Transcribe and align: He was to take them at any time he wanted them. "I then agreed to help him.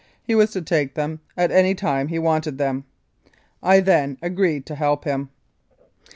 He 0.23 0.33
was 0.33 0.49
to 0.53 0.63
take 0.63 0.95
them 0.95 1.19
at 1.37 1.51
any 1.51 1.75
time 1.75 2.07
he 2.07 2.17
wanted 2.17 2.57
them. 2.57 2.85
"I 3.61 3.81
then 3.81 4.17
agreed 4.23 4.65
to 4.65 4.75
help 4.75 5.03
him. 5.03 5.29